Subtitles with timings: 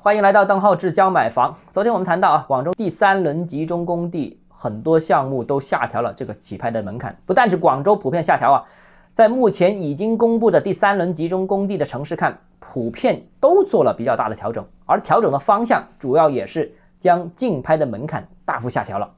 [0.00, 1.56] 欢迎来到邓浩志教买房。
[1.72, 8.64] 昨天我们谈到啊，广州第三轮集中供地很多项目都下调了这个起拍的门槛，不但是广州普遍下调啊，
[9.12, 19.10] 在目前已经公布的第三轮集中供地的城市看，普遍都做了比较大的调整，而调整的方向主要也是将竞拍的门槛大幅下调了。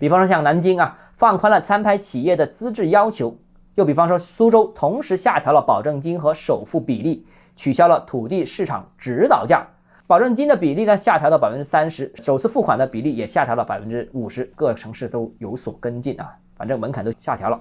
[0.00, 3.28] 比方说像南京啊，放宽了参拍企业的资质要求；
[3.76, 7.24] 又比方说苏州，同时下调了保证金和首付比例，
[7.54, 9.64] 取消了土地市场指导价。
[10.06, 17.58] 保证金的比例呢下调到百分之三十，首次付款的比例也下调了百分之五十，各城市都有所跟进啊，反正门槛都下调了。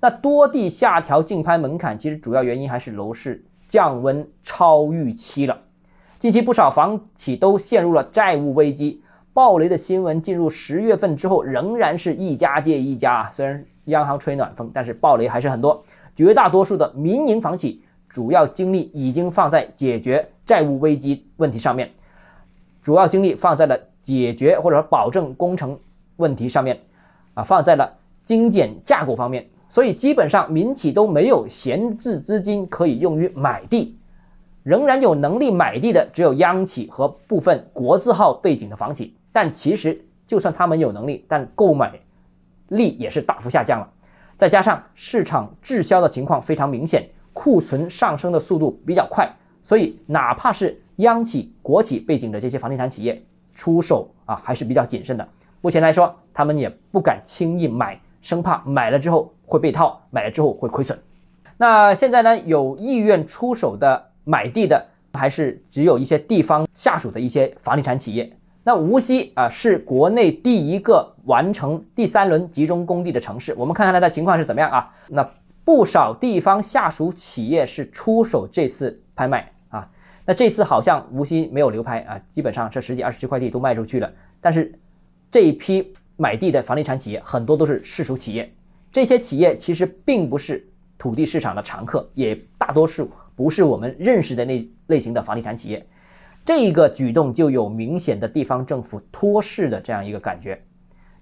[0.00, 5.58] 那多地下调竞拍门槛，其实主要原因还是楼市降温超预期了。
[6.18, 9.02] 近期不少房企都陷入了债务危机，
[9.34, 13.30] 暴雷的新闻进入十月份之后，仍然是一家接一家啊。
[13.30, 15.84] 虽然央行吹暖风，但是暴雷还是很多。
[16.14, 17.82] 绝大多数的民营房企。
[18.08, 21.90] 主要精力已经放在解决债务危机问题上面，
[22.82, 25.78] 主要精力放在了解决或者说保证工程
[26.16, 26.78] 问题上面，
[27.34, 27.92] 啊，放在了
[28.24, 33.98] 精简架构方面，所以基本上民企都没有闲置资金可以用于买地，
[34.62, 41.92] 仍然有能力买地的只有央企和部分国字号背景的房企，但其实就算他们有能力，但购买
[42.68, 43.88] 力也是大幅下降了，
[44.36, 47.08] 再加上市场滞销的情况非常明显。
[47.36, 49.30] 库存上升的速度比较快，
[49.62, 53.22] 所以哪怕是央企、国企背景的这些房地产企业
[53.54, 55.28] 出手啊，还是比较谨慎的。
[55.60, 60.98] 目前来说，他们也不敢轻易买，生怕买了之后会被套，买了之后会亏损。
[61.58, 64.82] 那现在呢，有意愿出手的买地的，
[65.12, 68.32] 还是只有一些地方下属的一些房地产企业。
[68.64, 73.54] 那无锡啊，是国内第一个完成第三轮集中供地的城市。
[73.58, 74.90] 我们看看它的情况是怎么样啊？
[75.08, 75.28] 那。
[75.66, 79.90] 不少地方下属企业是出手这次拍卖啊，
[80.24, 84.08] 那这次好像无锡没有流拍啊，基本上这十几二十块地都卖出去了。
[84.40, 84.72] 但是
[85.28, 88.48] 这一批买地的房地产企业很多都是市属企业，
[88.92, 90.64] 这些企业其实并不是
[90.96, 95.84] 土地市场的常客，也大多数不是我们认识的那类型的房地产企业。
[96.44, 100.62] 这个举动就有明显的地方政府托市的这样一个感觉。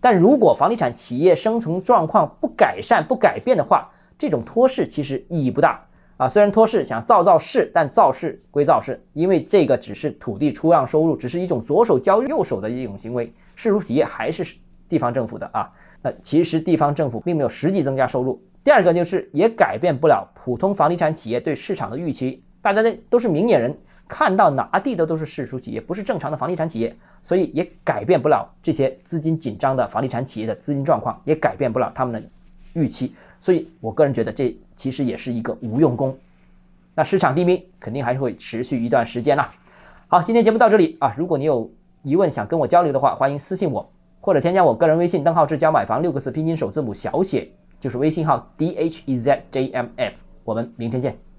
[0.02, 5.84] 但如果房地产企业生存状况不改善、不改变的话，这种托市其实意义不大
[6.16, 14.56] 啊，虽然托市想造造势，但造势归造势，因为这个只是土地出让收入，只是一种左手交右手的一种行为，市属企业还是
[14.88, 15.70] 地方政府的啊。
[16.00, 18.40] 那其实地方政府并没有实际增加收入。
[18.62, 23.76] 第二个就是也改变不了普通房地产企业对市场的预期，大家呢都是明眼人，
[24.06, 32.22] 看到拿地的都是市属企业，不是正常的房地产企业，所以也改变不了这些资金紧张的房地产企业的资金状况，也改变不了他们的
[32.74, 33.14] 预期。
[33.40, 36.16] 所以，我个人觉得这其实也是一个无用功。
[36.94, 39.52] 那市场低迷肯定还会持续一段时间啦。
[40.06, 41.14] 好，今天节目到这里啊。
[41.18, 41.68] 如果你有
[42.02, 43.90] 疑问想跟我交流的话，欢迎私信我，
[44.20, 47.48] 或者添加我个人微信邓浩志教买房六个字拼音首字母小写，
[47.80, 50.14] 就是微信号 d h e z j m f。
[50.44, 51.33] 我们明天见。